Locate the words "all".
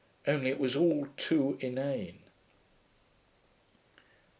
0.75-1.09